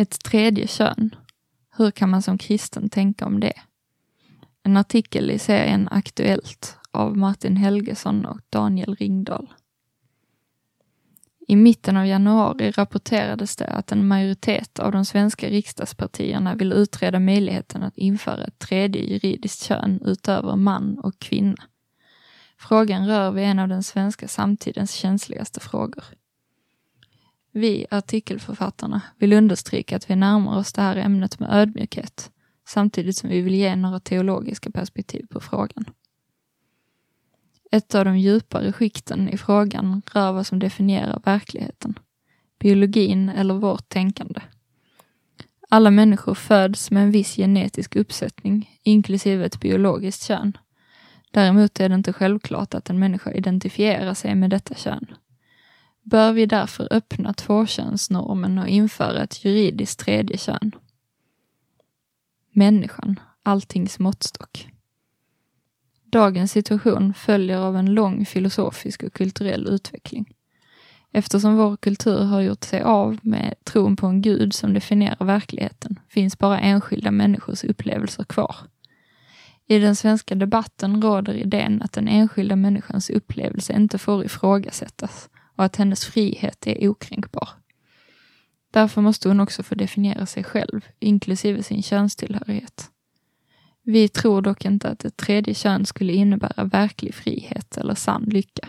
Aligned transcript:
Ett 0.00 0.24
tredje 0.24 0.66
kön. 0.66 1.14
Hur 1.76 1.90
kan 1.90 2.10
man 2.10 2.22
som 2.22 2.38
kristen 2.38 2.88
tänka 2.90 3.26
om 3.26 3.40
det? 3.40 3.52
En 4.62 4.76
artikel 4.76 5.30
i 5.30 5.38
serien 5.38 5.88
Aktuellt 5.90 6.76
av 6.90 7.16
Martin 7.16 7.56
Helgesson 7.56 8.26
och 8.26 8.40
Daniel 8.50 8.94
Ringdahl. 8.94 9.52
I 11.48 11.56
mitten 11.56 11.96
av 11.96 12.06
januari 12.06 12.70
rapporterades 12.70 13.56
det 13.56 13.66
att 13.66 13.92
en 13.92 14.08
majoritet 14.08 14.78
av 14.78 14.92
de 14.92 15.04
svenska 15.04 15.48
riksdagspartierna 15.48 16.54
vill 16.54 16.72
utreda 16.72 17.20
möjligheten 17.20 17.82
att 17.82 17.98
införa 17.98 18.44
ett 18.44 18.58
tredje 18.58 19.02
juridiskt 19.02 19.62
kön 19.62 20.00
utöver 20.04 20.56
man 20.56 20.98
och 20.98 21.18
kvinna. 21.18 21.64
Frågan 22.58 23.06
rör 23.06 23.30
vid 23.30 23.44
en 23.44 23.58
av 23.58 23.68
den 23.68 23.82
svenska 23.82 24.28
samtidens 24.28 24.92
känsligaste 24.92 25.60
frågor. 25.60 26.04
Vi, 27.52 27.86
artikelförfattarna, 27.90 29.02
vill 29.18 29.32
understryka 29.32 29.96
att 29.96 30.10
vi 30.10 30.16
närmar 30.16 30.58
oss 30.58 30.72
det 30.72 30.82
här 30.82 30.96
ämnet 30.96 31.40
med 31.40 31.50
ödmjukhet, 31.52 32.30
samtidigt 32.68 33.16
som 33.16 33.30
vi 33.30 33.40
vill 33.40 33.54
ge 33.54 33.76
några 33.76 34.00
teologiska 34.00 34.70
perspektiv 34.70 35.26
på 35.30 35.40
frågan. 35.40 35.84
Ett 37.70 37.94
av 37.94 38.04
de 38.04 38.18
djupare 38.18 38.72
skikten 38.72 39.28
i 39.28 39.36
frågan 39.36 40.02
rör 40.12 40.32
vad 40.32 40.46
som 40.46 40.58
definierar 40.58 41.20
verkligheten, 41.24 41.98
biologin 42.58 43.28
eller 43.28 43.54
vårt 43.54 43.88
tänkande. 43.88 44.40
Alla 45.70 45.90
människor 45.90 46.34
föds 46.34 46.90
med 46.90 47.02
en 47.02 47.10
viss 47.10 47.36
genetisk 47.36 47.96
uppsättning, 47.96 48.78
inklusive 48.82 49.44
ett 49.44 49.60
biologiskt 49.60 50.26
kön. 50.26 50.58
Däremot 51.30 51.80
är 51.80 51.88
det 51.88 51.94
inte 51.94 52.12
självklart 52.12 52.74
att 52.74 52.90
en 52.90 52.98
människa 52.98 53.32
identifierar 53.32 54.14
sig 54.14 54.34
med 54.34 54.50
detta 54.50 54.74
kön. 54.74 55.06
Bör 56.10 56.32
vi 56.32 56.46
därför 56.46 56.88
öppna 56.90 57.32
tvåkönsnormen 57.32 58.58
och 58.58 58.68
införa 58.68 59.22
ett 59.22 59.44
juridiskt 59.44 60.00
tredje 60.00 60.38
kön? 60.38 60.72
Människan, 62.52 63.20
alltings 63.42 63.98
måttstock. 63.98 64.68
Dagens 66.04 66.52
situation 66.52 67.14
följer 67.14 67.58
av 67.58 67.76
en 67.76 67.94
lång 67.94 68.26
filosofisk 68.26 69.02
och 69.02 69.12
kulturell 69.12 69.66
utveckling. 69.66 70.34
Eftersom 71.12 71.56
vår 71.56 71.76
kultur 71.76 72.24
har 72.24 72.40
gjort 72.40 72.64
sig 72.64 72.82
av 72.82 73.18
med 73.22 73.54
tron 73.64 73.96
på 73.96 74.06
en 74.06 74.22
gud 74.22 74.54
som 74.54 74.74
definierar 74.74 75.24
verkligheten 75.24 76.00
finns 76.08 76.38
bara 76.38 76.60
enskilda 76.60 77.10
människors 77.10 77.64
upplevelser 77.64 78.24
kvar. 78.24 78.56
I 79.66 79.78
den 79.78 79.96
svenska 79.96 80.34
debatten 80.34 81.02
råder 81.02 81.34
idén 81.34 81.82
att 81.82 81.92
den 81.92 82.08
enskilda 82.08 82.56
människans 82.56 83.10
upplevelse 83.10 83.72
inte 83.72 83.98
får 83.98 84.24
ifrågasättas 84.24 85.28
och 85.58 85.64
att 85.64 85.76
hennes 85.76 86.04
frihet 86.04 86.66
är 86.66 86.88
okränkbar. 86.88 87.48
Därför 88.70 89.00
måste 89.00 89.28
hon 89.28 89.40
också 89.40 89.62
få 89.62 89.74
definiera 89.74 90.26
sig 90.26 90.44
själv, 90.44 90.80
inklusive 90.98 91.62
sin 91.62 91.82
könstillhörighet. 91.82 92.90
Vi 93.82 94.08
tror 94.08 94.42
dock 94.42 94.64
inte 94.64 94.88
att 94.88 95.04
ett 95.04 95.16
tredje 95.16 95.54
kön 95.54 95.86
skulle 95.86 96.12
innebära 96.12 96.64
verklig 96.64 97.14
frihet 97.14 97.76
eller 97.76 97.94
sann 97.94 98.22
lycka. 98.22 98.68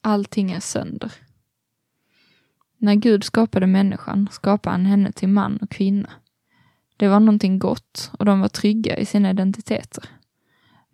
Allting 0.00 0.52
är 0.52 0.60
sönder. 0.60 1.12
När 2.78 2.94
Gud 2.94 3.24
skapade 3.24 3.66
människan 3.66 4.28
skapade 4.32 4.74
han 4.74 4.86
henne 4.86 5.12
till 5.12 5.28
man 5.28 5.56
och 5.56 5.70
kvinna. 5.70 6.10
Det 6.96 7.08
var 7.08 7.20
någonting 7.20 7.58
gott 7.58 8.10
och 8.18 8.24
de 8.24 8.40
var 8.40 8.48
trygga 8.48 8.96
i 8.96 9.06
sina 9.06 9.30
identiteter. 9.30 10.04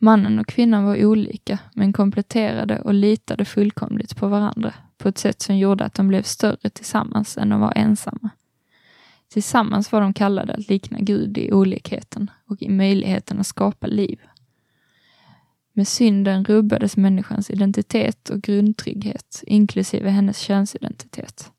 Mannen 0.05 0.39
och 0.39 0.47
kvinnan 0.47 0.85
var 0.85 1.05
olika, 1.05 1.59
men 1.75 1.93
kompletterade 1.93 2.81
och 2.81 2.95
litade 2.95 3.45
fullkomligt 3.45 4.17
på 4.17 4.29
varandra 4.29 4.75
på 4.99 5.09
ett 5.09 5.19
sätt 5.19 5.43
som 5.43 5.59
gjorde 5.59 5.85
att 5.85 5.95
de 5.95 6.09
blev 6.09 6.23
större 6.23 6.71
tillsammans 6.71 7.39
än 7.39 7.49
de 7.49 7.61
var 7.61 7.73
ensamma. 7.77 8.31
Tillsammans 9.33 9.93
var 9.93 10.01
de 10.01 10.15
kallade 10.15 10.53
att 10.55 10.69
likna 10.69 10.99
Gud 11.01 11.39
i 11.39 11.53
olikheten 11.53 12.31
och 12.47 12.63
i 12.63 12.69
möjligheten 12.69 13.41
att 13.41 13.47
skapa 13.47 13.87
liv. 13.87 14.21
Med 15.73 15.89
synden 15.89 16.45
rubbades 16.45 16.97
människans 16.97 17.51
identitet 17.51 18.31
och 18.31 18.43
grundtrygghet, 18.43 19.43
inklusive 19.47 20.11
hennes 20.11 20.39
könsidentitet. 20.39 21.53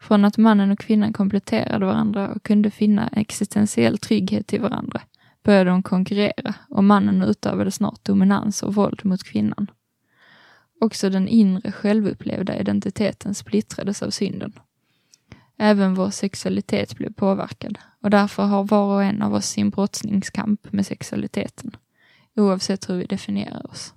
Från 0.00 0.24
att 0.24 0.38
mannen 0.38 0.70
och 0.70 0.78
kvinnan 0.78 1.12
kompletterade 1.12 1.86
varandra 1.86 2.28
och 2.28 2.42
kunde 2.42 2.70
finna 2.70 3.08
existentiell 3.08 3.98
trygghet 3.98 4.52
i 4.52 4.58
varandra 4.58 5.00
började 5.48 5.70
de 5.70 5.82
konkurrera 5.82 6.54
och 6.68 6.84
mannen 6.84 7.22
utövade 7.22 7.70
snart 7.70 8.04
dominans 8.04 8.62
och 8.62 8.74
våld 8.74 9.00
mot 9.04 9.24
kvinnan. 9.24 9.70
Också 10.80 11.10
den 11.10 11.28
inre 11.28 11.72
självupplevda 11.72 12.56
identiteten 12.56 13.34
splittrades 13.34 14.02
av 14.02 14.10
synden. 14.10 14.52
Även 15.58 15.94
vår 15.94 16.10
sexualitet 16.10 16.96
blev 16.96 17.12
påverkad 17.12 17.78
och 18.02 18.10
därför 18.10 18.42
har 18.42 18.64
var 18.64 18.94
och 18.94 19.04
en 19.04 19.22
av 19.22 19.34
oss 19.34 19.46
sin 19.46 19.70
brottslingskamp 19.70 20.72
med 20.72 20.86
sexualiteten, 20.86 21.76
oavsett 22.36 22.90
hur 22.90 22.96
vi 22.96 23.04
definierar 23.04 23.70
oss. 23.70 23.94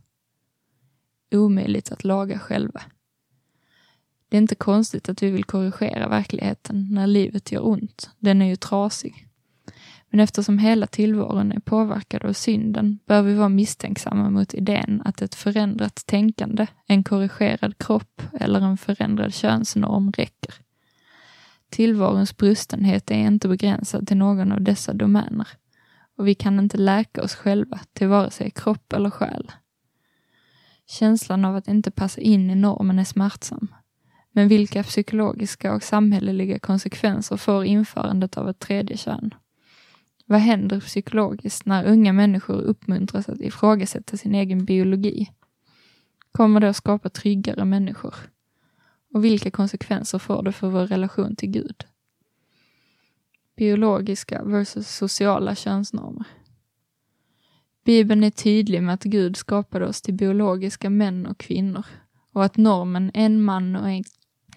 Omöjligt 1.31 1.91
att 1.91 2.03
laga 2.03 2.39
själva. 2.39 2.81
Det 4.29 4.37
är 4.37 4.41
inte 4.41 4.55
konstigt 4.55 5.09
att 5.09 5.23
vi 5.23 5.29
vill 5.31 5.43
korrigera 5.43 6.07
verkligheten 6.07 6.87
när 6.91 7.07
livet 7.07 7.51
gör 7.51 7.67
ont. 7.67 8.09
Den 8.19 8.41
är 8.41 8.45
ju 8.45 8.55
trasig. 8.55 9.27
Men 10.11 10.19
eftersom 10.19 10.59
hela 10.59 10.87
tillvaron 10.87 11.51
är 11.51 11.59
påverkad 11.59 12.25
av 12.25 12.33
synden 12.33 12.99
bör 13.05 13.21
vi 13.21 13.33
vara 13.33 13.49
misstänksamma 13.49 14.29
mot 14.29 14.53
idén 14.53 15.01
att 15.05 15.21
ett 15.21 15.35
förändrat 15.35 16.03
tänkande, 16.05 16.67
en 16.87 17.03
korrigerad 17.03 17.77
kropp 17.77 18.21
eller 18.39 18.61
en 18.61 18.77
förändrad 18.77 19.33
könsnorm 19.33 20.11
räcker. 20.11 20.53
Tillvarons 21.69 22.37
brustenhet 22.37 23.11
är 23.11 23.15
inte 23.15 23.47
begränsad 23.47 24.07
till 24.07 24.17
någon 24.17 24.51
av 24.51 24.61
dessa 24.61 24.93
domäner 24.93 25.47
och 26.17 26.27
vi 26.27 26.35
kan 26.35 26.59
inte 26.59 26.77
läka 26.77 27.23
oss 27.23 27.35
själva 27.35 27.79
till 27.93 28.07
vare 28.07 28.31
sig 28.31 28.51
kropp 28.51 28.93
eller 28.93 29.09
själ. 29.09 29.51
Känslan 30.87 31.45
av 31.45 31.55
att 31.55 31.67
inte 31.67 31.91
passa 31.91 32.21
in 32.21 32.49
i 32.49 32.55
normen 32.55 32.99
är 32.99 33.03
smärtsam. 33.03 33.67
Men 34.31 34.47
vilka 34.47 34.83
psykologiska 34.83 35.73
och 35.73 35.83
samhälleliga 35.83 36.59
konsekvenser 36.59 37.37
får 37.37 37.65
införandet 37.65 38.37
av 38.37 38.49
ett 38.49 38.59
tredje 38.59 38.97
kön? 38.97 39.33
Vad 40.31 40.39
händer 40.39 40.79
psykologiskt 40.79 41.65
när 41.65 41.85
unga 41.85 42.13
människor 42.13 42.61
uppmuntras 42.61 43.29
att 43.29 43.41
ifrågasätta 43.41 44.17
sin 44.17 44.35
egen 44.35 44.65
biologi? 44.65 45.31
Kommer 46.31 46.59
det 46.59 46.69
att 46.69 46.75
skapa 46.75 47.09
tryggare 47.09 47.65
människor? 47.65 48.15
Och 49.13 49.25
vilka 49.25 49.51
konsekvenser 49.51 50.19
får 50.19 50.43
det 50.43 50.51
för 50.51 50.69
vår 50.69 50.87
relation 50.87 51.35
till 51.35 51.49
Gud? 51.49 51.83
Biologiska 53.55 54.43
versus 54.43 54.87
sociala 54.87 55.55
könsnormer. 55.55 56.25
Bibeln 57.85 58.23
är 58.23 58.31
tydlig 58.31 58.83
med 58.83 58.93
att 58.93 59.03
Gud 59.03 59.37
skapade 59.37 59.87
oss 59.87 60.01
till 60.01 60.13
biologiska 60.13 60.89
män 60.89 61.25
och 61.25 61.37
kvinnor 61.37 61.85
och 62.33 62.45
att 62.45 62.57
normen 62.57 63.11
en 63.13 63.41
man 63.41 63.75
och 63.75 63.89
en, 63.89 64.03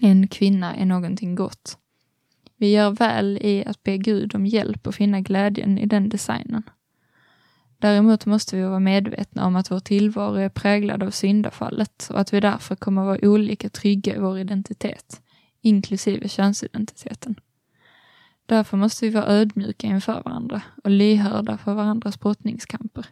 en 0.00 0.28
kvinna 0.28 0.74
är 0.74 0.86
någonting 0.86 1.34
gott. 1.34 1.78
Vi 2.64 2.70
gör 2.70 2.90
väl 2.90 3.38
i 3.42 3.64
att 3.66 3.82
be 3.82 3.98
Gud 3.98 4.34
om 4.34 4.46
hjälp 4.46 4.86
och 4.86 4.94
finna 4.94 5.20
glädjen 5.20 5.78
i 5.78 5.86
den 5.86 6.08
designen. 6.08 6.62
Däremot 7.78 8.26
måste 8.26 8.56
vi 8.56 8.62
vara 8.62 8.80
medvetna 8.80 9.46
om 9.46 9.56
att 9.56 9.70
vår 9.70 9.80
tillvaro 9.80 10.34
är 10.34 10.48
präglad 10.48 11.02
av 11.02 11.10
syndafallet 11.10 12.08
och 12.12 12.20
att 12.20 12.32
vi 12.32 12.40
därför 12.40 12.76
kommer 12.76 13.02
att 13.02 13.06
vara 13.06 13.30
olika 13.30 13.68
trygga 13.68 14.14
i 14.14 14.18
vår 14.18 14.38
identitet, 14.38 15.20
inklusive 15.60 16.28
könsidentiteten. 16.28 17.40
Därför 18.46 18.76
måste 18.76 19.04
vi 19.04 19.10
vara 19.10 19.26
ödmjuka 19.26 19.86
inför 19.86 20.22
varandra 20.22 20.62
och 20.84 20.90
lyhörda 20.90 21.58
för 21.58 21.74
varandras 21.74 22.20
brottningskamper. 22.20 23.06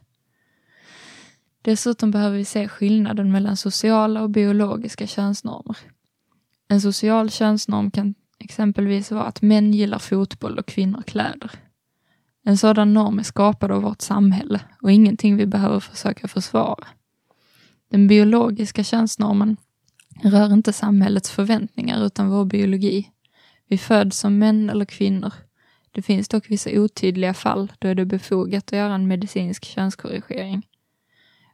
Dessutom 1.63 2.11
behöver 2.11 2.37
vi 2.37 2.45
se 2.45 2.69
skillnaden 2.69 3.33
mellan 3.33 3.57
sociala 3.57 4.23
och 4.23 4.31
biologiska 4.31 5.07
könsnormer. 5.07 5.77
En 6.69 6.81
social 6.81 7.31
könsnorm 7.31 7.91
kan 7.91 8.15
exempelvis 8.45 9.11
var 9.11 9.25
att 9.25 9.43
män 9.43 9.73
gillar 9.73 9.99
fotboll 9.99 10.59
och 10.59 10.67
kvinnor 10.67 11.03
kläder. 11.03 11.51
En 12.45 12.59
sådan 12.59 12.95
norm 12.95 13.19
är 13.19 13.23
skapad 13.23 13.71
av 13.71 13.83
vårt 13.83 14.01
samhälle 14.01 14.61
och 14.83 14.93
ingenting 14.93 15.37
vi 15.37 15.47
behöver 15.47 15.81
försöka 15.81 16.29
försvara. 16.29 16.87
Den 17.91 18.07
biologiska 18.07 18.85
könsnormen 18.85 19.57
rör 20.23 20.53
inte 20.53 20.73
samhällets 20.73 21.31
förväntningar 21.31 22.07
utan 22.07 22.29
vår 22.29 22.45
biologi. 22.45 23.11
Vi 23.69 23.79
föds 23.79 24.19
som 24.19 24.39
män 24.39 24.71
eller 24.71 24.85
kvinnor. 24.85 25.33
Det 25.91 26.03
finns 26.03 26.29
dock 26.29 26.51
vissa 26.51 26.71
otydliga 26.71 27.35
fall 27.35 27.73
då 27.79 27.89
är 27.89 27.95
det 27.95 28.05
befogat 28.05 28.65
att 28.65 28.79
göra 28.79 28.95
en 28.95 29.09
medicinsk 29.09 29.65
könskorrigering. 29.65 30.67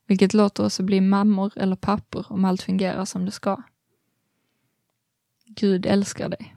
Vilket 0.07 0.35
låter 0.35 0.65
oss 0.65 0.81
bli 0.81 1.01
mammor 1.01 1.53
eller 1.57 1.77
pappor 1.77 2.27
om 2.29 2.45
allt 2.45 2.63
fungerar 2.63 3.05
som 3.05 3.25
det 3.25 3.31
ska. 3.31 3.63
Gud 5.47 5.87
älskar 5.87 6.29
dig. 6.29 6.55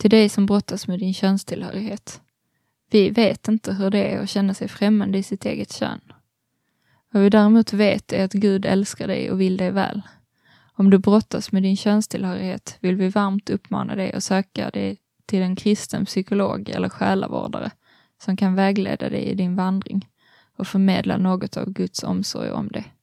Till 0.00 0.10
dig 0.10 0.28
som 0.28 0.46
brottas 0.46 0.88
med 0.88 0.98
din 0.98 1.14
könstillhörighet. 1.14 2.20
Vi 2.90 3.10
vet 3.10 3.48
inte 3.48 3.72
hur 3.72 3.90
det 3.90 4.04
är 4.04 4.22
att 4.22 4.30
känna 4.30 4.54
sig 4.54 4.68
främmande 4.68 5.18
i 5.18 5.22
sitt 5.22 5.46
eget 5.46 5.72
kön. 5.72 6.00
Vad 7.10 7.22
vi 7.22 7.30
däremot 7.30 7.72
vet 7.72 8.12
är 8.12 8.24
att 8.24 8.32
Gud 8.32 8.66
älskar 8.66 9.08
dig 9.08 9.30
och 9.30 9.40
vill 9.40 9.56
dig 9.56 9.70
väl. 9.70 10.02
Om 10.74 10.90
du 10.90 10.98
brottas 10.98 11.52
med 11.52 11.62
din 11.62 11.76
könstillhörighet 11.76 12.76
vill 12.80 12.96
vi 12.96 13.08
varmt 13.08 13.50
uppmana 13.50 13.94
dig 13.94 14.12
att 14.12 14.24
söka 14.24 14.70
dig 14.70 14.98
till 15.26 15.42
en 15.42 15.56
kristen 15.56 16.04
psykolog 16.04 16.68
eller 16.68 16.88
själavårdare 16.88 17.70
som 18.22 18.36
kan 18.36 18.54
vägleda 18.54 19.08
dig 19.08 19.24
i 19.24 19.34
din 19.34 19.56
vandring 19.56 20.08
och 20.56 20.66
förmedla 20.66 21.16
något 21.16 21.56
av 21.56 21.70
Guds 21.72 22.02
omsorg 22.02 22.50
om 22.50 22.68
dig. 22.68 22.94